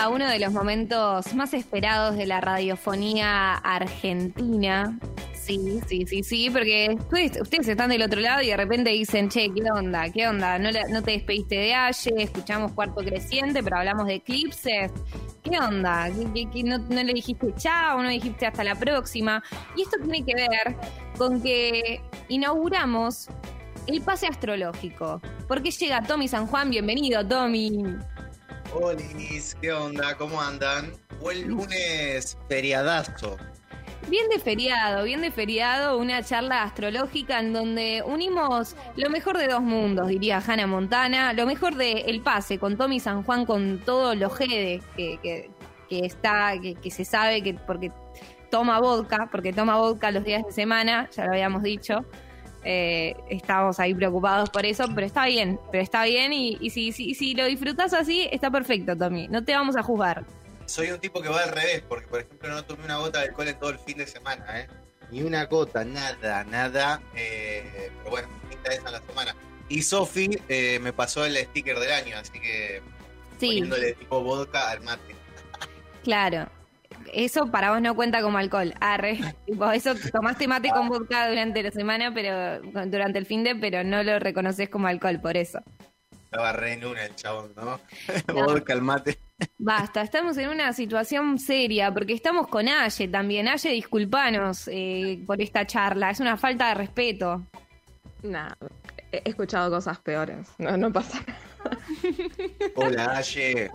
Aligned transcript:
a 0.00 0.08
uno 0.08 0.26
de 0.28 0.38
los 0.38 0.52
momentos 0.52 1.34
más 1.34 1.52
esperados 1.52 2.16
de 2.16 2.24
la 2.26 2.40
radiofonía 2.40 3.54
argentina. 3.54 4.98
Sí, 5.34 5.80
sí, 5.86 6.06
sí, 6.06 6.22
sí, 6.22 6.48
porque 6.50 6.96
ustedes, 6.98 7.40
ustedes 7.40 7.68
están 7.68 7.90
del 7.90 8.02
otro 8.02 8.20
lado 8.20 8.40
y 8.40 8.46
de 8.46 8.56
repente 8.56 8.90
dicen, 8.90 9.28
che, 9.28 9.48
¿qué 9.52 9.62
onda? 9.70 10.08
¿Qué 10.10 10.26
onda? 10.26 10.58
No, 10.58 10.70
te 11.02 11.10
despediste 11.10 11.56
de 11.56 11.74
Aye, 11.74 12.14
escuchamos 12.22 12.72
Cuarto 12.72 13.02
Creciente, 13.02 13.62
pero 13.62 13.76
hablamos 13.78 14.06
de 14.06 14.14
eclipses. 14.14 14.90
¿Qué 15.42 15.58
onda? 15.58 16.08
¿Qué- 16.10 16.32
qué- 16.32 16.50
qué 16.50 16.62
no, 16.62 16.78
le 16.78 17.12
dijiste 17.12 17.52
chao? 17.56 18.02
¿No 18.02 18.08
dijiste 18.08 18.46
hasta 18.46 18.64
la 18.64 18.74
próxima? 18.76 19.42
Y 19.76 19.82
esto 19.82 19.96
tiene 20.02 20.24
que 20.24 20.34
ver 20.34 20.76
con 21.18 21.42
que 21.42 22.00
inauguramos 22.28 23.28
el 23.86 24.00
pase 24.02 24.28
astrológico. 24.28 25.20
Porque 25.48 25.70
llega 25.70 26.02
Tommy 26.02 26.28
San 26.28 26.46
Juan, 26.46 26.70
bienvenido 26.70 27.26
Tommy. 27.26 27.82
Hola, 28.72 29.02
¿qué 29.60 29.72
onda? 29.72 30.16
¿Cómo 30.16 30.40
andan? 30.40 30.92
El 31.28 31.48
lunes 31.48 32.38
feriadazo. 32.48 33.36
Bien 34.08 34.28
de 34.28 34.38
feriado, 34.38 35.02
bien 35.02 35.22
de 35.22 35.32
feriado, 35.32 35.98
una 35.98 36.22
charla 36.22 36.62
astrológica 36.62 37.40
en 37.40 37.52
donde 37.52 38.02
unimos 38.06 38.76
lo 38.96 39.10
mejor 39.10 39.38
de 39.38 39.48
dos 39.48 39.60
mundos, 39.60 40.06
diría 40.06 40.40
Hannah 40.44 40.68
Montana, 40.68 41.32
lo 41.32 41.46
mejor 41.46 41.74
de 41.74 41.92
El 42.06 42.22
Pase, 42.22 42.58
con 42.58 42.76
Tommy 42.76 43.00
San 43.00 43.24
Juan, 43.24 43.44
con 43.44 43.80
todo 43.80 44.14
lo 44.14 44.30
jede 44.30 44.80
que, 44.96 45.18
que, 45.20 45.50
que 45.88 46.06
está, 46.06 46.52
que, 46.60 46.76
que 46.76 46.90
se 46.92 47.04
sabe 47.04 47.42
que 47.42 47.54
porque 47.54 47.90
toma 48.52 48.78
vodka, 48.78 49.28
porque 49.32 49.52
toma 49.52 49.78
vodka 49.78 50.12
los 50.12 50.22
días 50.22 50.44
de 50.46 50.52
semana, 50.52 51.10
ya 51.10 51.24
lo 51.24 51.32
habíamos 51.32 51.64
dicho. 51.64 52.04
Eh, 52.64 53.14
estamos 53.30 53.80
ahí 53.80 53.94
preocupados 53.94 54.50
por 54.50 54.66
eso, 54.66 54.84
pero 54.94 55.06
está 55.06 55.26
bien, 55.26 55.58
pero 55.72 55.82
está 55.82 56.04
bien 56.04 56.32
y, 56.32 56.58
y 56.60 56.70
si, 56.70 56.92
si, 56.92 57.14
si 57.14 57.34
lo 57.34 57.46
disfrutas 57.46 57.92
así, 57.94 58.28
está 58.30 58.50
perfecto, 58.50 58.96
Tommy. 58.96 59.28
No 59.28 59.42
te 59.44 59.52
vamos 59.54 59.76
a 59.76 59.82
juzgar. 59.82 60.24
Soy 60.66 60.90
un 60.90 61.00
tipo 61.00 61.20
que 61.22 61.28
va 61.28 61.42
al 61.42 61.50
revés, 61.50 61.82
porque 61.88 62.06
por 62.06 62.20
ejemplo 62.20 62.48
no 62.50 62.62
tomé 62.64 62.84
una 62.84 62.98
gota 62.98 63.20
de 63.20 63.28
alcohol 63.28 63.48
en 63.48 63.58
todo 63.58 63.70
el 63.70 63.78
fin 63.78 63.96
de 63.98 64.06
semana, 64.06 64.60
¿eh? 64.60 64.68
Ni 65.10 65.22
una 65.22 65.46
gota, 65.46 65.84
nada, 65.84 66.44
nada. 66.44 67.00
eh, 67.16 67.90
pero 67.98 68.10
bueno, 68.10 68.28
quinta 68.48 68.72
esa 68.72 68.86
en 68.86 68.92
la 68.92 69.00
semana. 69.02 69.34
Y 69.68 69.82
Sofi 69.82 70.28
eh, 70.48 70.78
me 70.80 70.92
pasó 70.92 71.24
el 71.24 71.36
sticker 71.36 71.78
del 71.78 71.92
año, 71.92 72.16
así 72.18 72.32
que 72.38 72.82
Sí. 73.38 73.46
poniéndole 73.46 73.94
tipo 73.94 74.22
vodka 74.22 74.70
al 74.70 74.80
mate. 74.82 75.14
Claro. 76.04 76.48
Eso 77.12 77.46
para 77.50 77.70
vos 77.70 77.80
no 77.80 77.94
cuenta 77.94 78.22
como 78.22 78.38
alcohol. 78.38 78.74
Arre. 78.80 79.18
Tipo, 79.46 79.70
eso 79.70 79.94
tomaste 80.12 80.46
mate 80.48 80.70
con 80.70 80.88
vodka 80.88 81.28
durante 81.28 81.62
la 81.62 81.70
semana, 81.70 82.12
pero 82.12 82.60
durante 82.86 83.18
el 83.18 83.26
fin 83.26 83.44
de, 83.44 83.54
pero 83.56 83.84
no 83.84 84.02
lo 84.02 84.18
reconoces 84.18 84.68
como 84.68 84.86
alcohol, 84.86 85.20
por 85.20 85.36
eso. 85.36 85.60
Estaba 86.24 86.52
re 86.52 86.74
en 86.74 86.84
una 86.84 87.04
el 87.06 87.14
chabón, 87.16 87.52
¿no? 87.56 87.80
No. 88.28 88.44
vodka 88.44 88.72
al 88.72 88.82
mate. 88.82 89.18
Basta, 89.58 90.02
estamos 90.02 90.36
en 90.38 90.48
una 90.48 90.72
situación 90.72 91.38
seria, 91.38 91.92
porque 91.92 92.12
estamos 92.12 92.46
con 92.46 92.68
Aye 92.68 93.08
también. 93.08 93.48
Aye, 93.48 93.70
disculpanos 93.70 94.68
eh, 94.70 95.22
por 95.26 95.40
esta 95.40 95.66
charla, 95.66 96.10
es 96.10 96.20
una 96.20 96.36
falta 96.36 96.68
de 96.68 96.74
respeto. 96.74 97.46
Nah, 98.22 98.52
he 99.10 99.28
escuchado 99.28 99.70
cosas 99.70 99.98
peores. 99.98 100.48
No, 100.58 100.76
no 100.76 100.92
pasa 100.92 101.20
nada. 101.26 101.50
Hola, 102.76 103.16
Aye. 103.16 103.70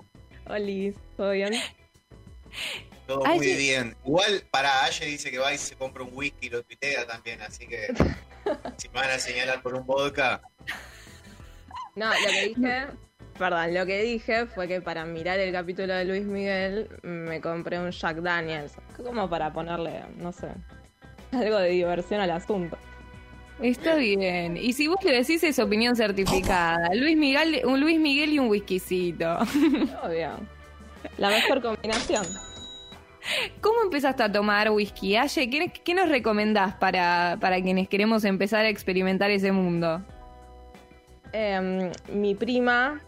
Olis, 0.48 0.96
¿todo 1.18 1.32
bien? 1.32 1.54
Todo 3.08 3.26
Aye. 3.26 3.36
muy 3.36 3.54
bien. 3.56 3.96
Igual 4.06 4.44
para 4.52 4.84
Aye 4.84 5.06
dice 5.06 5.30
que 5.32 5.38
va 5.38 5.54
y 5.54 5.58
se 5.58 5.76
compra 5.76 6.04
un 6.04 6.10
whisky 6.14 6.48
y 6.48 6.50
lo 6.50 6.64
tuitea 6.64 7.06
también, 7.06 7.42
así 7.42 7.68
que 7.68 7.88
si 8.78 8.90
me 8.90 8.96
van 8.96 9.12
a 9.12 9.20
señalar 9.20 9.62
por 9.62 9.76
un 9.76 9.86
vodka, 9.86 10.42
No, 11.96 12.10
lo 12.10 12.28
que 12.28 12.48
dije, 12.50 12.88
perdón, 13.38 13.74
lo 13.74 13.86
que 13.86 14.02
dije 14.02 14.46
fue 14.48 14.68
que 14.68 14.82
para 14.82 15.06
mirar 15.06 15.40
el 15.40 15.52
capítulo 15.52 15.94
de 15.94 16.06
Luis 16.06 16.24
Miguel 16.24 16.90
me 17.04 17.40
compré 17.42 17.80
un 17.80 17.92
Jack 17.92 18.18
Daniels. 18.18 18.74
Como 18.98 19.30
para 19.30 19.54
ponerle, 19.54 20.04
no 20.18 20.32
sé, 20.32 20.48
algo 21.32 21.60
de 21.60 21.70
diversión 21.70 22.22
al 22.22 22.32
asunto. 22.32 22.78
Está 23.62 23.96
bien. 23.96 24.58
Y 24.58 24.74
si 24.74 24.88
vos 24.88 24.98
le 25.04 25.14
decís 25.14 25.42
es 25.44 25.60
opinión 25.60 25.96
certificada. 25.96 26.90
Luis 26.94 27.16
Miguel, 27.16 27.62
un 27.66 27.80
Luis 27.80 28.00
Miguel 28.00 28.34
y 28.34 28.40
un 28.40 28.50
whiskycito. 28.50 29.38
Obvio. 30.04 30.32
La 31.18 31.30
mejor 31.30 31.62
combinación. 31.62 32.26
¿Cómo 33.62 33.82
empezaste 33.84 34.24
a 34.24 34.32
tomar 34.32 34.70
whisky? 34.72 35.16
¿qué, 35.84 35.94
nos 35.94 36.10
recomendás 36.10 36.76
para, 36.76 37.38
para 37.40 37.62
quienes 37.62 37.88
queremos 37.88 38.24
empezar 38.24 38.66
a 38.66 38.70
experimentar 38.70 39.32
ese 39.32 39.52
mundo? 39.52 40.02
Eh, 41.34 41.92
mi 42.12 42.36
prima, 42.36 43.02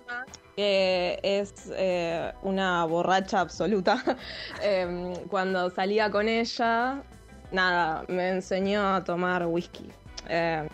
que 0.55 1.19
es 1.21 1.71
eh, 1.75 2.31
una 2.41 2.83
borracha 2.85 3.39
absoluta, 3.39 4.03
eh, 4.63 5.13
cuando 5.29 5.69
salía 5.69 6.09
con 6.09 6.27
ella, 6.27 7.03
nada, 7.51 8.03
me 8.07 8.29
enseñó 8.29 8.95
a 8.95 9.03
tomar 9.03 9.45
whisky. 9.45 9.89
Eh, 10.29 10.67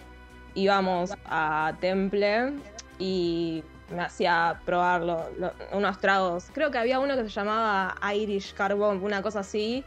íbamos 0.56 1.12
a 1.26 1.74
Temple 1.80 2.54
y 2.98 3.64
me 3.90 4.02
hacía 4.02 4.60
probar 4.66 5.02
lo- 5.02 5.30
lo- 5.38 5.54
unos 5.72 6.00
tragos. 6.00 6.46
Creo 6.54 6.72
que 6.72 6.78
había 6.78 7.00
uno 7.00 7.16
que 7.16 7.24
se 7.24 7.30
llamaba 7.30 7.96
Irish 8.16 8.54
Car 8.54 8.76
Bomb, 8.76 9.04
una 9.04 9.22
cosa 9.22 9.40
así, 9.42 9.84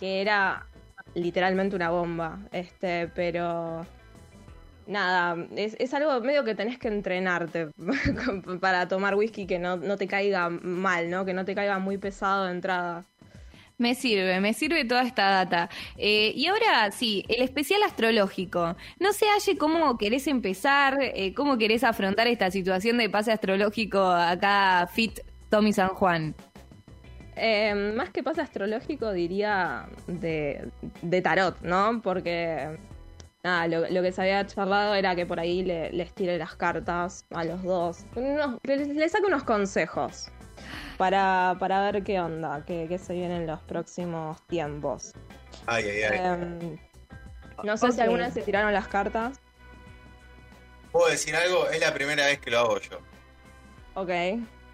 que 0.00 0.20
era 0.20 0.66
literalmente 1.14 1.76
una 1.76 1.90
bomba. 1.90 2.38
Este, 2.52 3.08
pero 3.08 3.86
nada, 4.86 5.36
es, 5.56 5.76
es 5.78 5.94
algo 5.94 6.20
medio 6.20 6.44
que 6.44 6.54
tenés 6.54 6.78
que 6.78 6.88
entrenarte 6.88 7.70
para 8.60 8.88
tomar 8.88 9.14
whisky 9.14 9.46
que 9.46 9.58
no, 9.58 9.76
no 9.76 9.96
te 9.96 10.06
caiga 10.06 10.48
mal, 10.50 11.10
¿no? 11.10 11.24
Que 11.24 11.34
no 11.34 11.44
te 11.44 11.54
caiga 11.54 11.78
muy 11.78 11.98
pesado 11.98 12.44
de 12.44 12.52
entrada. 12.52 13.04
Me 13.76 13.94
sirve, 13.96 14.38
me 14.40 14.54
sirve 14.54 14.84
toda 14.84 15.02
esta 15.02 15.28
data. 15.30 15.68
Eh, 15.96 16.32
y 16.36 16.46
ahora 16.46 16.90
sí, 16.92 17.24
el 17.28 17.42
especial 17.42 17.82
astrológico. 17.82 18.76
No 19.00 19.12
sé, 19.12 19.26
Aye, 19.36 19.58
cómo 19.58 19.98
querés 19.98 20.28
empezar, 20.28 20.98
eh, 21.00 21.34
cómo 21.34 21.58
querés 21.58 21.82
afrontar 21.82 22.28
esta 22.28 22.50
situación 22.52 22.98
de 22.98 23.10
pase 23.10 23.32
astrológico 23.32 24.00
acá, 24.00 24.88
Fit 24.92 25.20
Tommy 25.50 25.72
San 25.72 25.88
Juan. 25.88 26.34
Eh, 27.36 27.74
más 27.96 28.10
que 28.10 28.22
pase 28.22 28.42
astrológico, 28.42 29.12
diría 29.12 29.86
de, 30.06 30.68
de 31.02 31.20
tarot, 31.20 31.60
¿no? 31.62 32.00
Porque 32.00 32.78
nada, 33.42 33.66
lo, 33.66 33.90
lo 33.90 34.02
que 34.02 34.12
se 34.12 34.22
había 34.22 34.46
charlado 34.46 34.94
era 34.94 35.16
que 35.16 35.26
por 35.26 35.40
ahí 35.40 35.64
le- 35.64 35.90
les 35.92 36.12
tire 36.14 36.38
las 36.38 36.54
cartas 36.54 37.26
a 37.30 37.42
los 37.42 37.60
dos. 37.64 38.04
Unos- 38.14 38.58
les, 38.62 38.86
les 38.86 39.12
unos 39.26 39.42
consejos 39.42 40.30
para, 40.96 41.56
para 41.58 41.80
ver 41.90 42.02
qué 42.04 42.20
onda, 42.20 42.64
qué, 42.66 42.86
qué 42.88 42.98
se 42.98 43.14
viene 43.14 43.36
en 43.36 43.46
los 43.46 43.60
próximos 43.60 44.40
tiempos. 44.46 45.12
ay, 45.66 45.84
ay, 45.88 46.02
ay. 46.02 46.18
Em, 46.18 46.76
no 47.62 47.76
sé 47.76 47.92
si 47.92 48.00
alguna 48.00 48.24
vez 48.26 48.34
se 48.34 48.42
tiraron 48.42 48.72
las 48.72 48.88
cartas. 48.88 49.40
¿Puedo 50.92 51.08
decir 51.08 51.34
algo? 51.34 51.68
Es 51.70 51.80
la 51.80 51.92
primera 51.92 52.26
vez 52.26 52.38
que 52.38 52.50
lo 52.50 52.58
hago 52.60 52.78
yo. 52.80 52.98
Ok, 53.94 54.10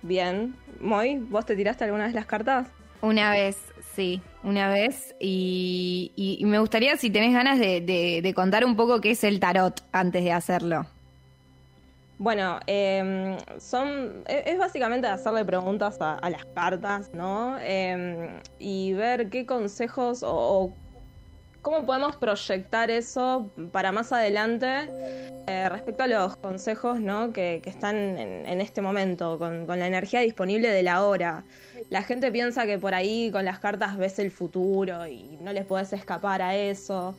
bien. 0.03 0.55
Moy, 0.81 1.17
¿vos 1.19 1.47
te 1.47 1.57
tiraste 1.57 1.85
alguna 1.85 2.05
vez 2.05 2.15
las 2.15 2.27
cartas? 2.27 2.69
Una 3.03 3.31
vez, 3.31 3.57
sí, 3.95 4.21
una 4.43 4.69
vez. 4.69 5.15
Y, 5.19 6.13
y- 6.17 6.37
y 6.41 6.45
me 6.45 6.59
gustaría, 6.59 6.97
si 6.99 7.09
tenés 7.11 7.33
ganas, 7.33 7.59
de, 7.59 7.81
de- 7.81 8.21
de 8.23 8.35
contar 8.35 8.65
un 8.67 8.77
poco 8.77 9.01
qué 9.01 9.13
es 9.13 9.25
el 9.25 9.41
tarot 9.41 9.83
antes 9.93 10.23
de 10.23 10.33
hacerlo. 10.33 10.85
Bueno, 12.21 12.61
em, 12.67 13.39
son 13.59 14.25
e- 14.29 14.43
es 14.45 14.59
básicamente 14.59 15.07
hacerle 15.07 15.43
preguntas 15.43 15.97
a, 16.03 16.17
a 16.17 16.29
las 16.29 16.45
cartas, 16.55 17.11
¿no? 17.15 17.57
Em, 17.61 18.43
y 18.59 18.93
ver 18.93 19.31
qué 19.31 19.47
consejos 19.47 20.23
o, 20.23 20.75
cómo 21.63 21.87
podemos 21.87 22.17
proyectar 22.17 22.91
eso 22.91 23.51
para 23.73 23.91
más 23.91 24.13
adelante 24.13 24.67
eh, 25.47 25.69
respecto 25.71 26.03
a 26.03 26.09
los 26.09 26.37
consejos, 26.37 27.01
¿no? 27.01 27.33
Que, 27.33 27.63
están 27.65 27.97
en, 27.97 28.47
en 28.47 28.61
este 28.61 28.83
momento, 28.83 29.39
con, 29.39 29.65
con 29.65 29.79
la 29.79 29.87
energía 29.87 30.21
disponible 30.21 30.69
de 30.69 30.83
la 30.83 31.07
hora. 31.07 31.45
La 31.89 32.03
gente 32.03 32.31
piensa 32.31 32.67
que 32.67 32.79
por 32.79 32.93
ahí 32.95 33.31
con 33.33 33.47
las 33.47 33.61
cartas 33.61 33.97
ves 33.97 34.19
el 34.19 34.31
futuro 34.31 35.07
y 35.07 35.39
no 35.41 35.55
les 35.55 35.65
puedes 35.65 35.95
escapar 35.95 36.43
a 36.43 36.55
eso, 36.55 37.17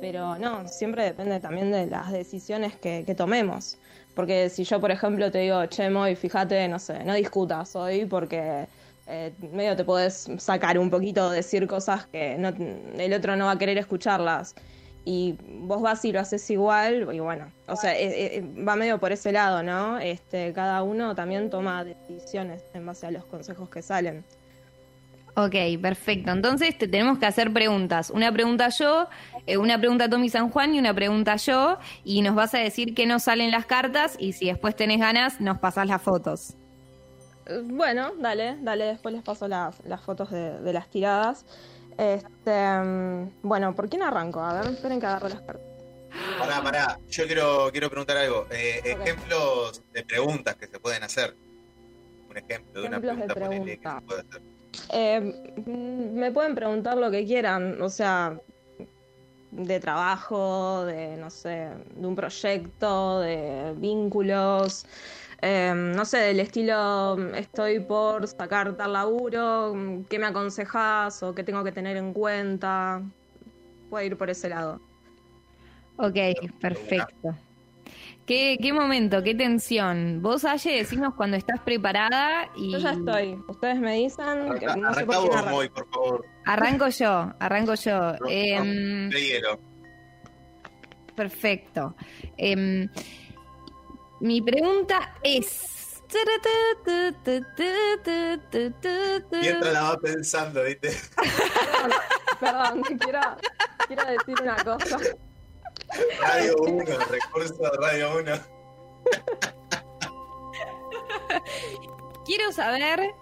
pero 0.00 0.38
no, 0.38 0.68
siempre 0.68 1.02
depende 1.02 1.40
también 1.40 1.72
de 1.72 1.86
las 1.86 2.12
decisiones 2.12 2.76
que, 2.76 3.02
que 3.04 3.16
tomemos. 3.16 3.78
Porque 4.14 4.48
si 4.48 4.64
yo, 4.64 4.80
por 4.80 4.90
ejemplo, 4.90 5.30
te 5.30 5.38
digo, 5.38 5.66
che, 5.66 5.90
Moy, 5.90 6.14
fíjate, 6.14 6.68
no 6.68 6.78
sé, 6.78 7.02
no 7.04 7.14
discutas 7.14 7.74
hoy 7.74 8.06
porque 8.06 8.66
eh, 9.06 9.32
medio 9.52 9.76
te 9.76 9.84
podés 9.84 10.30
sacar 10.38 10.78
un 10.78 10.88
poquito, 10.88 11.30
decir 11.30 11.66
cosas 11.66 12.06
que 12.06 12.34
el 12.34 13.12
otro 13.12 13.36
no 13.36 13.46
va 13.46 13.52
a 13.52 13.58
querer 13.58 13.78
escucharlas. 13.78 14.54
Y 15.06 15.36
vos 15.46 15.82
vas 15.82 16.02
y 16.06 16.12
lo 16.12 16.20
haces 16.20 16.48
igual, 16.48 17.08
y 17.12 17.20
bueno, 17.20 17.52
o 17.66 17.76
sea, 17.76 17.94
eh, 17.94 18.38
eh, 18.38 18.44
va 18.66 18.74
medio 18.74 18.98
por 18.98 19.12
ese 19.12 19.32
lado, 19.32 19.62
¿no? 19.62 19.98
Este, 19.98 20.54
cada 20.54 20.82
uno 20.82 21.14
también 21.14 21.50
toma 21.50 21.84
decisiones 21.84 22.62
en 22.72 22.86
base 22.86 23.06
a 23.06 23.10
los 23.10 23.26
consejos 23.26 23.68
que 23.68 23.82
salen. 23.82 24.24
Ok, 25.36 25.54
perfecto. 25.82 26.30
Entonces 26.30 26.78
te 26.78 26.86
tenemos 26.86 27.18
que 27.18 27.26
hacer 27.26 27.52
preguntas. 27.52 28.10
Una 28.10 28.32
pregunta 28.32 28.68
yo, 28.68 29.08
eh, 29.46 29.56
una 29.58 29.78
pregunta 29.78 30.08
Tommy 30.08 30.28
San 30.30 30.50
Juan 30.50 30.74
y 30.74 30.78
una 30.78 30.94
pregunta 30.94 31.36
yo. 31.36 31.78
Y 32.04 32.22
nos 32.22 32.34
vas 32.34 32.54
a 32.54 32.58
decir 32.58 32.94
qué 32.94 33.06
nos 33.06 33.24
salen 33.24 33.50
las 33.50 33.66
cartas 33.66 34.16
y 34.18 34.32
si 34.32 34.46
después 34.46 34.74
tenés 34.76 35.00
ganas, 35.00 35.40
nos 35.40 35.58
pasás 35.58 35.86
las 35.86 36.02
fotos. 36.02 36.54
Eh, 37.46 37.60
Bueno, 37.64 38.12
dale, 38.18 38.56
dale, 38.62 38.84
después 38.86 39.14
les 39.14 39.22
paso 39.22 39.48
las, 39.48 39.76
las 39.84 40.00
fotos 40.02 40.30
de, 40.30 40.60
de 40.60 40.72
las 40.72 40.88
tiradas. 40.88 41.44
Este, 41.98 42.78
mm, 42.78 43.30
bueno, 43.42 43.74
¿por 43.74 43.88
quién 43.88 44.02
arranco? 44.02 44.40
A 44.40 44.60
ver, 44.60 44.72
esperen 44.72 44.98
que 45.00 45.06
agarro 45.06 45.28
las 45.28 45.40
cartas. 45.42 45.66
Pará, 46.38 46.62
pará. 46.62 46.98
Yo 47.08 47.26
quiero, 47.26 47.68
quiero 47.72 47.90
preguntar 47.90 48.16
algo. 48.16 48.46
Eh. 48.50 48.80
Ejemplos 48.84 49.82
de 49.92 50.04
preguntas 50.04 50.54
que 50.56 50.66
se 50.68 50.78
pueden 50.78 51.02
hacer. 51.02 51.36
Un 52.30 52.36
ejemplo 52.36 52.80
de 52.82 52.88
una 52.88 52.98
Ejemplos 52.98 53.18
de 53.18 53.26
pregunta, 53.28 53.34
ponele, 53.34 53.78
que 53.78 53.88
pregunta. 53.88 54.00
se 54.00 54.06
puede 54.06 54.20
hacer. 54.22 54.42
Eh, 54.90 55.20
mm, 55.66 56.14
me 56.18 56.32
pueden 56.32 56.54
preguntar 56.54 56.96
lo 56.98 57.10
que 57.10 57.24
quieran, 57.24 57.80
o 57.82 57.88
sea, 57.90 58.38
de 59.56 59.80
trabajo, 59.80 60.84
de, 60.84 61.16
no 61.16 61.30
sé, 61.30 61.68
de 61.94 62.06
un 62.06 62.14
proyecto, 62.14 63.20
de 63.20 63.74
vínculos, 63.76 64.86
eh, 65.42 65.72
no 65.74 66.04
sé, 66.04 66.18
del 66.18 66.40
estilo, 66.40 67.16
estoy 67.34 67.80
por 67.80 68.26
sacar 68.26 68.76
tal 68.76 68.92
laburo, 68.94 69.74
¿qué 70.08 70.18
me 70.18 70.26
aconsejas 70.26 71.22
o 71.22 71.34
qué 71.34 71.44
tengo 71.44 71.62
que 71.62 71.72
tener 71.72 71.96
en 71.96 72.12
cuenta? 72.12 73.02
Puede 73.90 74.06
ir 74.06 74.16
por 74.16 74.30
ese 74.30 74.48
lado. 74.48 74.80
Ok, 75.96 76.16
perfecto. 76.60 77.36
¿Qué, 78.26 78.58
qué 78.60 78.72
momento, 78.72 79.22
qué 79.22 79.34
tensión. 79.34 80.22
Vos, 80.22 80.44
Aye, 80.44 80.78
decimos 80.78 81.14
cuando 81.14 81.36
estás 81.36 81.60
preparada 81.60 82.48
y... 82.56 82.72
Yo 82.72 82.78
ya 82.78 82.92
estoy, 82.92 83.38
ustedes 83.46 83.78
me 83.78 83.94
dicen, 83.96 84.58
que 84.58 84.66
Arranca, 84.66 84.76
no 84.76 84.94
sé 84.94 85.04
por 85.04 85.16
vos. 85.16 85.46
Moy, 85.50 85.68
por 85.68 85.86
favor. 85.90 86.33
Arranco 86.46 86.88
yo, 86.88 87.32
arranco 87.38 87.74
yo. 87.74 88.12
No, 88.20 88.28
Em, 88.28 89.08
De 89.10 89.20
hielo. 89.20 89.60
Perfecto. 91.16 91.94
Em, 92.36 92.88
mi 94.20 94.42
pregunta 94.42 95.14
es... 95.22 96.02
Mientras 99.32 99.72
la 99.72 99.82
va 99.82 99.96
pensando, 99.98 100.62
¿viste? 100.62 100.90
Perdón, 102.40 102.82
quiero, 103.00 103.20
quiero 103.88 104.04
decir 104.06 104.36
una 104.42 104.56
cosa. 104.56 104.98
Radio 106.20 106.54
1, 106.58 106.84
recurso 107.10 107.54
de 107.54 107.70
Radio 107.80 108.16
1. 108.18 108.32
Quiero 112.24 112.52
saber 112.52 113.12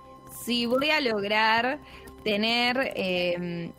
si 0.45 0.67
voy 0.67 0.91
a 0.91 1.01
lograr 1.01 1.81
tener 2.25 2.93
em, 2.95 3.73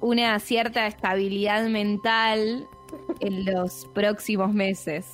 una 0.00 0.38
cierta 0.38 0.86
estabilidad 0.86 1.66
mental 1.68 2.66
en 3.20 3.44
los 3.44 3.86
próximos 3.94 4.52
meses. 4.52 5.06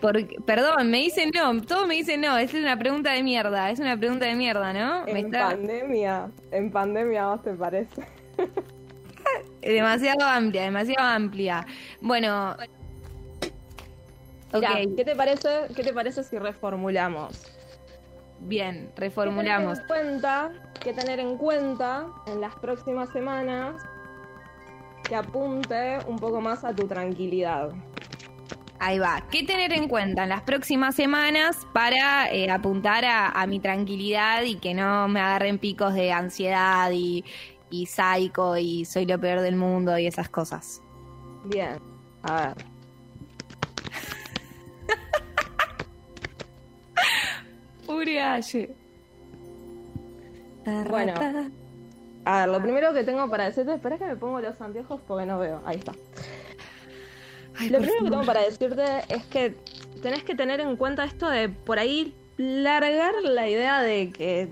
Porque, 0.00 0.36
perdón, 0.44 0.90
me 0.90 0.98
dicen 0.98 1.30
no, 1.34 1.60
todos 1.62 1.86
me 1.88 1.94
dicen 1.94 2.20
no, 2.20 2.36
es 2.38 2.54
una 2.54 2.78
pregunta 2.78 3.12
de 3.12 3.22
mierda, 3.22 3.70
es 3.70 3.80
una 3.80 3.96
pregunta 3.96 4.26
de 4.26 4.34
mierda, 4.34 4.72
¿no? 4.72 5.04
Me 5.04 5.20
En 5.20 5.26
está 5.26 5.48
pandemia, 5.48 6.30
en 6.52 6.70
pandemia, 6.70 7.24
¿a 7.24 7.28
vos 7.28 7.42
te 7.42 7.54
parece? 7.54 8.02
demasiado 9.62 10.24
amplia, 10.24 10.62
demasiado 10.64 11.06
amplia. 11.08 11.66
Bueno, 12.00 12.56
ok, 14.52 14.60
Mirá, 14.60 14.74
¿qué 14.96 15.04
te 15.04 15.16
parece, 15.16 15.48
qué 15.74 15.82
te 15.82 15.92
parece 15.92 16.22
si 16.22 16.38
reformulamos? 16.38 17.55
Bien, 18.40 18.90
¿Qué 18.94 19.00
reformulamos. 19.02 19.78
tener 19.86 20.04
en 20.06 20.06
cuenta, 20.06 20.52
qué 20.80 20.92
tener 20.92 21.20
en 21.20 21.36
cuenta 21.36 22.06
en 22.26 22.40
las 22.40 22.54
próximas 22.56 23.08
semanas 23.10 23.82
que 25.02 25.14
apunte 25.16 25.98
un 26.06 26.18
poco 26.18 26.40
más 26.40 26.64
a 26.64 26.74
tu 26.74 26.86
tranquilidad? 26.86 27.70
Ahí 28.78 28.98
va. 28.98 29.22
¿Qué 29.30 29.42
tener 29.42 29.72
en 29.72 29.88
cuenta 29.88 30.24
en 30.24 30.28
las 30.28 30.42
próximas 30.42 30.94
semanas 30.94 31.66
para 31.72 32.30
eh, 32.30 32.50
apuntar 32.50 33.04
a, 33.04 33.28
a 33.30 33.46
mi 33.46 33.58
tranquilidad 33.58 34.42
y 34.42 34.56
que 34.56 34.74
no 34.74 35.08
me 35.08 35.20
agarren 35.20 35.58
picos 35.58 35.94
de 35.94 36.12
ansiedad 36.12 36.90
y, 36.92 37.24
y 37.70 37.86
psycho 37.86 38.56
y 38.56 38.84
soy 38.84 39.06
lo 39.06 39.18
peor 39.18 39.40
del 39.40 39.56
mundo 39.56 39.98
y 39.98 40.06
esas 40.06 40.28
cosas? 40.28 40.82
Bien, 41.44 41.78
a 42.22 42.48
ver. 42.48 42.75
Urialle. 47.96 48.74
Bueno. 50.88 51.14
A 52.24 52.40
ver, 52.40 52.48
lo 52.48 52.60
primero 52.60 52.92
que 52.92 53.04
tengo 53.04 53.30
para 53.30 53.44
decirte, 53.44 53.74
espera 53.74 53.98
que 53.98 54.04
me 54.04 54.16
pongo 54.16 54.40
los 54.40 54.60
anteojos 54.60 55.00
porque 55.06 55.26
no 55.26 55.38
veo. 55.38 55.62
Ahí 55.64 55.76
está. 55.76 55.92
Ay, 57.56 57.70
Lo 57.70 57.78
primero 57.78 58.04
que 58.04 58.10
tengo 58.10 58.24
para 58.24 58.42
decirte 58.42 58.84
es 59.08 59.24
que 59.26 59.54
tenés 60.02 60.24
que 60.24 60.34
tener 60.34 60.60
en 60.60 60.76
cuenta 60.76 61.04
esto 61.04 61.28
de 61.30 61.48
por 61.48 61.78
ahí 61.78 62.14
largar 62.36 63.14
la 63.22 63.48
idea 63.48 63.80
de 63.80 64.10
que 64.10 64.48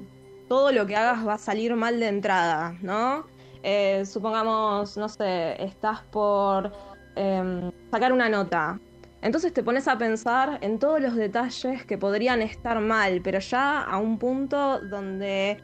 todo 0.49 0.73
lo 0.73 0.87
que 0.87 0.97
hagas 0.97 1.27
va 1.27 1.35
a 1.35 1.39
salir 1.39 1.75
mal 1.75 1.99
de 1.99 2.07
entrada, 2.07 2.77
¿no? 2.81 3.27
Eh, 3.63 4.05
supongamos, 4.07 4.97
no 4.97 5.09
sé, 5.09 5.63
estás 5.63 6.01
por 6.13 6.73
em, 7.17 7.73
sacar 7.91 8.13
una 8.13 8.29
nota. 8.29 8.79
Entonces 9.25 9.55
te 9.55 9.63
pones 9.63 9.89
a 9.89 9.97
pensar 9.97 10.59
en 10.61 10.79
todos 10.79 11.01
los 11.01 11.17
detalles 11.17 11.87
que 11.87 11.97
podrían 11.97 12.43
estar 12.43 12.79
mal, 12.81 13.23
pero 13.25 13.39
ya 13.39 13.81
a 13.81 13.97
un 13.97 14.19
punto 14.19 14.81
donde 14.81 15.57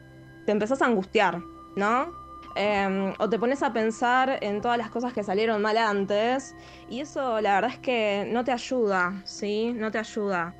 te 0.47 0.51
empezás 0.51 0.81
a 0.81 0.87
angustiar, 0.87 1.39
¿no? 1.75 2.11
Em, 2.55 3.13
o 3.19 3.29
te 3.29 3.37
pones 3.37 3.61
a 3.61 3.71
pensar 3.71 4.39
en 4.41 4.61
todas 4.61 4.79
las 4.79 4.89
cosas 4.89 5.13
que 5.13 5.21
salieron 5.21 5.61
mal 5.61 5.77
antes 5.77 6.55
y 6.89 7.01
eso 7.01 7.39
la 7.39 7.53
verdad 7.53 7.71
es 7.71 7.77
que 7.77 8.27
no 8.31 8.43
te 8.43 8.51
ayuda, 8.51 9.21
¿sí? 9.25 9.71
No 9.73 9.91
te 9.91 9.99
ayuda. 9.99 10.55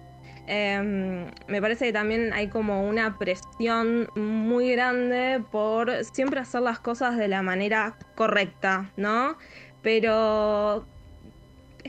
Em, 0.45 1.25
me 1.47 1.59
parece 1.59 1.85
que 1.85 1.93
también 1.93 2.31
hay 2.33 2.49
como 2.49 2.87
una 2.87 3.17
presión 3.17 4.09
muy 4.15 4.71
grande 4.73 5.43
por 5.51 6.05
siempre 6.05 6.39
hacer 6.39 6.61
las 6.61 6.79
cosas 6.79 7.17
de 7.17 7.27
la 7.27 7.41
manera 7.41 7.97
correcta, 8.15 8.91
¿no? 8.95 9.37
Pero 9.81 10.85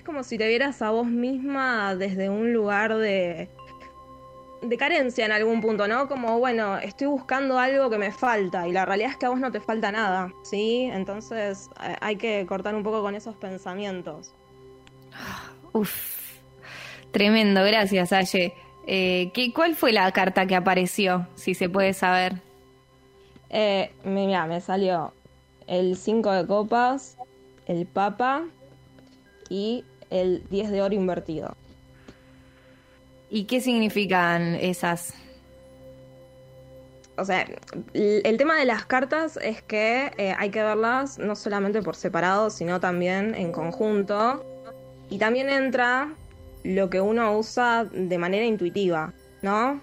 es 0.02 0.06
como 0.06 0.25
si 0.25 0.37
te 0.37 0.49
vieras 0.49 0.82
a 0.82 0.90
vos 0.90 1.06
misma 1.06 1.94
desde 1.94 2.28
un 2.28 2.52
lugar 2.52 2.96
de, 2.96 3.49
de 4.60 4.76
carencia 4.76 5.25
en 5.25 5.31
algún 5.31 5.60
punto, 5.60 5.87
¿no? 5.87 6.08
Como, 6.08 6.40
bueno, 6.40 6.76
estoy 6.78 7.06
buscando 7.06 7.56
algo 7.56 7.88
que 7.88 7.99
me 7.99 8.10
falta 8.10 8.66
y 8.66 8.72
la 8.72 8.84
realidad 8.84 9.12
es 9.12 9.16
que 9.16 9.26
a 9.26 9.28
vos 9.28 9.38
no 9.38 9.52
te 9.52 9.60
falta 9.60 9.93
nada, 9.93 10.32
¿sí? 10.43 10.90
Entonces 10.93 11.70
eh, 11.84 11.94
hay 12.00 12.16
que 12.16 12.44
cortar 12.46 12.75
un 12.75 12.82
poco 12.82 13.00
con 13.00 13.14
esos 13.14 13.37
pensamientos. 13.37 14.34
Uf. 15.72 16.40
Tremendo, 17.12 17.62
gracias, 17.62 18.12
Aye. 18.12 18.54
Eh, 18.88 19.30
¿qué, 19.32 19.52
¿Cuál 19.52 19.76
fue 19.76 19.92
la 19.92 20.11
carta 20.11 20.47
que 20.47 20.56
apareció, 20.56 21.28
si 21.37 21.54
se 21.54 21.68
puede 21.68 21.92
saber? 21.92 22.42
Eh, 23.50 23.92
mira, 24.02 24.47
me 24.47 24.61
salió 24.61 25.12
el 25.68 25.97
5 25.97 26.32
de 26.32 26.47
copas, 26.49 27.16
el 27.66 27.87
papa 27.87 28.42
y 29.49 29.85
el 30.12 30.45
10 30.50 30.71
de 30.71 30.83
oro 30.83 30.95
invertido. 30.95 31.57
¿Y 33.31 33.45
qué 33.45 33.61
significan 33.61 34.54
esas? 34.57 35.14
O 37.16 37.25
sea, 37.25 37.47
el 37.95 38.37
tema 38.37 38.57
de 38.57 38.64
las 38.64 38.85
cartas 38.85 39.38
es 39.42 39.62
que 39.62 40.12
eh, 40.19 40.35
hay 40.38 40.50
que 40.50 40.62
verlas 40.62 41.19
no 41.19 41.35
solamente 41.35 41.83
por 41.83 41.97
separado, 41.97 42.50
sino 42.50 42.78
también 42.81 43.35
en 43.35 43.52
conjunto. 43.52 44.45
Y 45.09 45.19
también 45.19 45.49
entra 45.49 46.14
lo 46.62 46.90
que 46.90 47.00
uno 47.00 47.37
usa 47.37 47.85
de 47.85 48.19
manera 48.19 48.45
intuitiva, 48.45 49.12
¿no? 49.42 49.81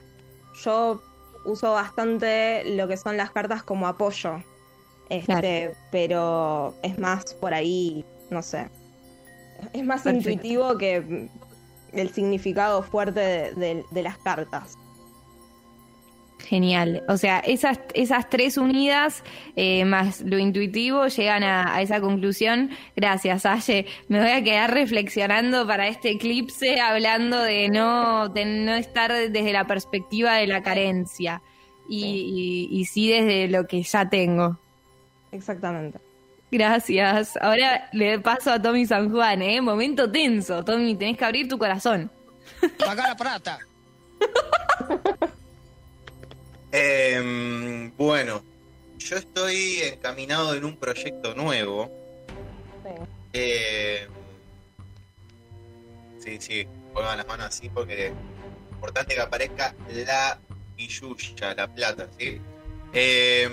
Yo 0.64 1.02
uso 1.46 1.72
bastante 1.72 2.64
lo 2.76 2.88
que 2.88 2.98
son 2.98 3.18
las 3.18 3.32
cartas 3.32 3.64
como 3.64 3.88
apoyo. 3.88 4.44
Este, 5.10 5.76
pero 5.92 6.76
es 6.84 7.00
más 7.00 7.34
por 7.34 7.54
ahí, 7.54 8.06
no 8.30 8.44
sé. 8.44 8.70
Es 9.74 9.84
más 9.86 10.02
Perfecto. 10.02 10.30
intuitivo 10.30 10.78
que 10.78 11.30
el 11.94 12.10
significado 12.12 12.84
fuerte 12.84 13.20
de- 13.20 13.54
de- 13.56 13.86
de 13.92 14.04
las 14.04 14.18
cartas. 14.18 14.76
Genial. 16.48 17.04
O 17.08 17.18
sea, 17.18 17.40
esas, 17.40 17.80
esas 17.94 18.28
tres 18.30 18.58
unidas, 18.58 19.24
eh, 19.56 19.86
más 19.86 20.22
lo 20.22 20.40
intuitivo, 20.40 21.06
llegan 21.08 21.44
a, 21.44 21.76
a 21.76 21.82
esa 21.82 22.02
conclusión. 22.02 22.72
Gracias, 22.96 23.46
Aye. 23.46 23.86
Me 24.08 24.20
voy 24.20 24.32
a 24.32 24.44
quedar 24.44 24.74
reflexionando 24.74 25.68
para 25.68 25.88
este 25.88 26.12
eclipse, 26.12 26.80
hablando 26.80 27.40
de 27.40 27.70
no, 27.70 28.30
de 28.30 28.46
no 28.46 28.74
estar 28.74 29.12
desde 29.12 29.52
la 29.54 29.68
perspectiva 29.68 30.36
de 30.36 30.48
la 30.48 30.64
carencia. 30.64 31.42
Y, 31.88 32.06
y- 32.72 32.80
y 32.80 32.86
sí 32.86 33.10
desde 33.10 33.48
lo 33.48 33.68
que 33.68 33.84
ya 33.84 34.10
tengo. 34.10 34.58
Exactamente. 35.32 36.00
Gracias. 36.52 37.38
Ahora 37.38 37.90
le 37.94 38.20
paso 38.20 38.52
a 38.52 38.62
Tommy 38.62 38.86
San 38.86 39.12
Juan, 39.12 39.42
¿eh? 39.42 39.62
Momento 39.62 40.12
tenso. 40.12 40.64
Tommy, 40.64 40.96
tenés 40.96 41.18
que 41.18 41.26
abrir 41.26 41.48
tu 41.48 41.58
corazón. 41.58 42.12
Paga 42.78 43.10
la 43.10 43.16
plata. 43.16 43.60
Em, 46.72 47.92
bueno, 47.98 48.44
yo 49.00 49.18
estoy 49.18 49.80
encaminado 49.92 50.54
en 50.54 50.64
un 50.66 50.78
proyecto 50.78 51.34
nuevo. 51.34 51.90
Sí. 52.84 52.92
Eh, 53.34 54.08
sí, 56.20 56.38
sí, 56.40 56.68
pongan 56.94 57.18
las 57.18 57.26
manos 57.26 57.48
así 57.48 57.70
porque 57.70 58.08
es 58.08 58.14
importante 58.72 59.16
que 59.16 59.22
aparezca 59.22 59.74
la 60.06 60.40
Quilluya, 60.78 61.56
La 61.56 61.68
Plata, 61.68 62.08
¿sí? 62.20 62.40
Eh, 62.94 63.50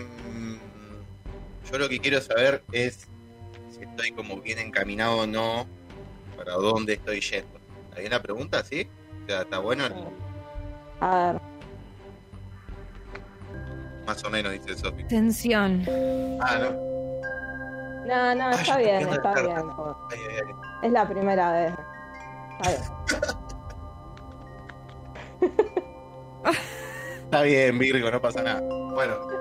yo 1.76 1.82
lo 1.84 1.88
que 1.90 2.00
quiero 2.00 2.20
saber 2.22 2.64
es 2.72 3.06
si 3.70 3.82
estoy 3.82 4.12
como 4.12 4.40
bien 4.40 4.58
encaminado 4.58 5.18
o 5.18 5.26
no, 5.26 5.66
para 6.36 6.54
dónde 6.54 6.94
estoy 6.94 7.20
yendo. 7.20 7.58
¿Está 7.88 8.00
bien 8.00 8.12
la 8.12 8.22
pregunta, 8.22 8.64
sí? 8.64 8.88
O 9.24 9.26
sea, 9.26 9.42
¿está 9.42 9.58
bueno? 9.58 9.84
A 11.00 11.32
ver. 11.32 11.40
Más 14.06 14.24
o 14.24 14.30
menos, 14.30 14.52
dice 14.52 14.76
Sofi. 14.78 15.04
Tensión. 15.04 15.84
Ah, 16.40 16.58
no. 16.60 16.86
No, 18.06 18.34
no, 18.36 18.46
Ay, 18.46 18.60
está 18.60 18.78
bien, 18.78 19.08
está 19.08 19.34
bien. 19.34 19.54
carta. 19.54 19.96
Ay, 20.12 20.18
ay, 20.30 20.36
ay. 20.36 20.86
Es 20.86 20.92
la 20.92 21.08
primera 21.08 21.52
vez. 21.52 21.74
Está 22.60 22.70
bien. 22.70 22.82
Está 27.24 27.42
bien, 27.42 27.76
Virgo, 27.76 28.08
no 28.08 28.20
pasa 28.20 28.40
nada. 28.40 28.60
Bueno, 28.60 29.35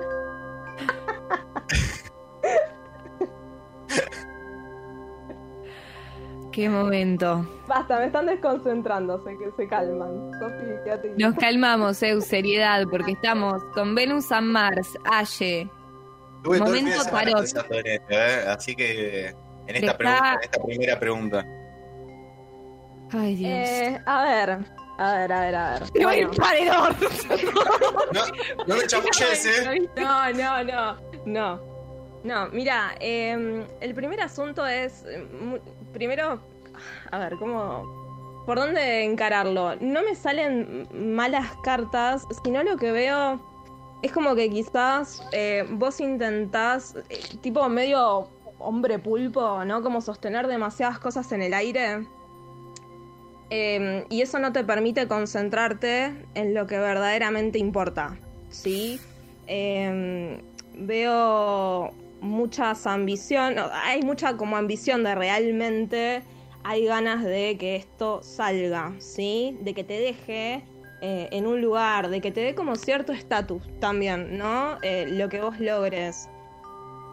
Qué 6.56 6.70
momento. 6.70 7.46
Basta, 7.68 7.98
me 7.98 8.06
están 8.06 8.24
desconcentrando, 8.24 9.22
se, 9.22 9.36
que 9.36 9.50
se 9.58 9.68
calman. 9.68 10.30
Sofi, 10.40 10.64
quédate 10.84 11.12
Nos 11.18 11.34
calmamos, 11.34 12.02
Eu, 12.02 12.22
seriedad, 12.22 12.84
porque 12.90 13.12
estamos 13.12 13.62
con 13.74 13.94
Venus 13.94 14.32
and 14.32 14.46
Mars, 14.52 14.96
Aye. 15.04 15.68
tuve 16.42 16.58
Momento 16.58 17.04
tarot. 17.10 17.34
pensando 17.40 17.74
en 17.74 17.86
esto, 17.86 18.06
¿eh? 18.08 18.44
Así 18.48 18.74
que 18.74 19.26
en 19.66 19.76
esta 19.76 19.90
Está- 19.92 19.98
pregunta, 19.98 20.32
en 20.32 20.40
esta 20.44 20.62
primera 20.64 20.98
pregunta. 20.98 21.44
Ay, 23.12 23.34
Dios. 23.34 23.50
Eh, 23.52 24.00
a 24.06 24.24
ver, 24.24 24.50
a 24.98 25.12
ver, 25.14 25.32
a 25.32 25.40
ver, 25.42 25.54
a 25.56 25.70
ver. 25.72 25.82
¡Me 25.94 26.04
va 26.06 26.10
a 26.12 26.16
ir 26.16 26.26
Bueno. 26.26 26.42
paredón! 26.42 26.96
No, 28.14 28.22
no 28.66 28.76
me 28.76 28.86
chamulles, 28.86 29.44
¿eh? 29.44 29.88
No, 29.98 30.32
no, 30.32 30.64
no, 30.64 30.96
no. 31.26 31.76
No, 32.24 32.48
mira, 32.48 32.94
eh, 32.98 33.64
el 33.80 33.94
primer 33.94 34.20
asunto 34.22 34.66
es, 34.66 35.04
eh, 35.06 35.24
primero, 35.96 36.40
a 37.10 37.18
ver, 37.18 37.36
¿cómo, 37.38 38.44
por 38.44 38.58
dónde 38.58 39.02
encararlo? 39.02 39.76
No 39.80 40.02
me 40.02 40.14
salen 40.14 40.86
malas 40.92 41.46
cartas, 41.62 42.26
sino 42.44 42.62
lo 42.62 42.76
que 42.76 42.92
veo 42.92 43.40
es 44.02 44.12
como 44.12 44.34
que 44.34 44.50
quizás 44.50 45.26
eh, 45.32 45.64
vos 45.70 46.00
intentás, 46.00 46.96
eh, 47.08 47.18
tipo 47.40 47.66
medio 47.70 48.28
hombre 48.58 48.98
pulpo, 48.98 49.64
¿no? 49.64 49.82
Como 49.82 50.02
sostener 50.02 50.48
demasiadas 50.48 50.98
cosas 50.98 51.32
en 51.32 51.40
el 51.40 51.54
aire. 51.54 52.06
Eh, 53.48 54.04
y 54.10 54.20
eso 54.20 54.38
no 54.38 54.52
te 54.52 54.64
permite 54.64 55.08
concentrarte 55.08 56.12
en 56.34 56.52
lo 56.52 56.66
que 56.66 56.78
verdaderamente 56.78 57.58
importa, 57.58 58.18
¿sí? 58.50 59.00
Eh, 59.46 60.42
veo 60.74 61.90
muchas 62.20 62.86
ambición, 62.86 63.56
hay 63.72 64.02
mucha 64.02 64.36
como 64.36 64.56
ambición 64.56 65.04
de 65.04 65.14
realmente 65.14 66.22
hay 66.64 66.84
ganas 66.86 67.22
de 67.22 67.56
que 67.58 67.76
esto 67.76 68.22
salga, 68.22 68.92
¿sí? 68.98 69.56
De 69.60 69.72
que 69.74 69.84
te 69.84 70.00
deje 70.00 70.64
eh, 71.00 71.28
en 71.30 71.46
un 71.46 71.60
lugar, 71.60 72.08
de 72.08 72.20
que 72.20 72.32
te 72.32 72.40
dé 72.40 72.54
como 72.54 72.74
cierto 72.76 73.12
estatus 73.12 73.62
también, 73.80 74.36
¿no? 74.36 74.78
Eh, 74.82 75.06
lo 75.08 75.28
que 75.28 75.40
vos 75.40 75.60
logres. 75.60 76.28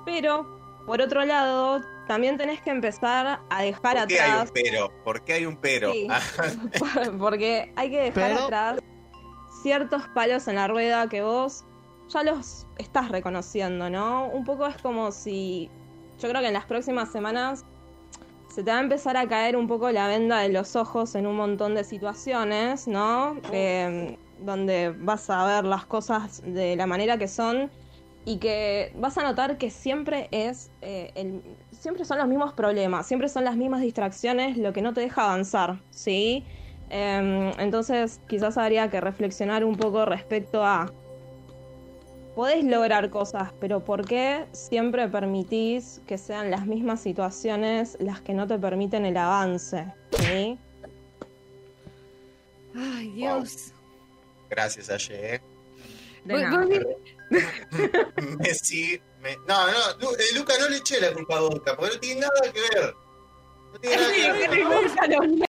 Pero, 0.06 0.60
por 0.88 1.02
otro 1.02 1.24
lado, 1.24 1.82
también 2.08 2.38
tenés 2.38 2.62
que 2.62 2.72
empezar 2.72 3.40
a 3.50 3.62
dejar 3.62 3.98
¿Por 4.00 4.08
qué 4.08 4.20
hay 4.20 4.32
atrás. 4.32 4.50
un 4.50 4.54
pero? 4.64 5.04
¿Por 5.04 5.24
qué 5.24 5.34
hay 5.34 5.46
un 5.46 5.58
pero? 5.58 5.92
Sí. 5.94 6.08
Ah, 6.10 6.20
Porque 7.20 7.72
hay 7.76 7.92
que 7.92 7.98
dejar 8.02 8.32
Pero- 8.32 8.44
atrás 8.46 8.80
ciertos 9.62 10.08
palos 10.16 10.48
en 10.48 10.56
la 10.56 10.68
rueda 10.68 11.08
que 11.08 11.22
vos 11.22 11.64
ya 12.10 12.24
los 12.24 12.68
estás 12.78 13.10
reconociendo, 13.10 13.90
¿no? 13.90 14.28
Un 14.28 14.44
poco 14.44 14.66
es 14.68 14.78
como 14.82 15.12
si. 15.12 15.70
Yo 16.20 16.30
creo 16.30 16.42
que 16.42 16.48
en 16.48 16.54
las 16.54 16.66
próximas 16.66 17.12
semanas 17.12 17.66
se 18.54 18.64
te 18.64 18.72
va 18.72 18.78
a 18.78 18.82
empezar 18.82 19.18
a 19.18 19.28
caer 19.28 19.58
un 19.58 19.68
poco 19.68 19.90
la 19.92 20.08
venda 20.08 20.40
de 20.40 20.50
los 20.50 20.76
ojos 20.76 21.16
en 21.16 21.26
un 21.26 21.36
montón 21.36 21.74
de 21.74 21.84
situaciones, 21.84 22.88
¿no? 22.88 23.38
Que, 23.50 24.18
donde 24.40 24.94
vas 25.00 25.30
a 25.30 25.46
ver 25.46 25.66
las 25.66 25.86
cosas 25.86 26.42
de 26.46 26.76
la 26.76 26.86
manera 26.86 27.18
que 27.18 27.28
son 27.28 27.72
y 28.26 28.38
que 28.38 28.94
vas 28.96 29.18
a 29.18 29.24
notar 29.24 29.58
que 29.58 29.70
siempre 29.70 30.28
es 30.32 30.72
eh, 30.82 31.12
el, 31.16 31.42
siempre 31.72 32.06
son 32.06 32.20
los 32.20 32.28
mismos 32.28 32.54
problemas, 32.54 33.08
siempre 33.08 33.28
son 33.28 33.44
las 33.44 33.58
mismas 33.58 33.82
distracciones 33.82 34.58
lo 34.58 34.72
que 34.72 34.82
no 34.82 34.94
te 34.94 35.02
deja 35.02 35.26
avanzar, 35.26 35.82
¿sí? 35.90 36.46
Em, 36.90 37.52
entonces 37.60 38.22
quizás 38.28 38.58
habría 38.58 38.90
que 38.90 39.02
reflexionar 39.02 39.66
un 39.66 39.76
poco 39.76 40.06
respecto 40.06 40.64
a 40.64 40.92
podés 42.36 42.64
lograr 42.64 43.10
cosas, 43.10 43.52
pero 43.60 43.84
¿por 43.84 44.06
qué 44.06 44.46
siempre 44.52 45.08
permitís 45.08 46.02
que 46.08 46.18
sean 46.18 46.50
las 46.52 46.66
mismas 46.66 47.02
situaciones 47.02 47.98
las 48.00 48.22
que 48.22 48.34
no 48.34 48.48
te 48.48 48.58
permiten 48.58 49.06
el 49.06 49.18
avance? 49.18 49.86
¿sí? 50.20 50.58
Ay, 52.76 53.10
Dios. 53.12 53.72
Gracias, 54.50 54.90
Aye. 54.90 55.36
¿eh? 55.36 55.42
Messi. 58.40 59.02
me- 59.22 59.36
No, 59.48 59.68
no, 59.68 59.74
Lu- 60.00 60.16
eh, 60.16 60.36
Luca, 60.36 60.54
no 60.60 60.70
le 60.70 60.78
eché 60.78 61.00
la 61.02 61.14
culpa 61.14 61.38
a 61.38 61.42
Boca, 61.42 61.76
porque 61.76 61.96
no 61.96 62.00
tiene 62.00 62.22
nada 62.22 62.54
que 62.54 62.62
ver. 62.62 62.94
No 63.74 63.80
tiene 63.80 63.98
nada 63.98 64.14
que 64.14 65.28
ver. 65.28 65.48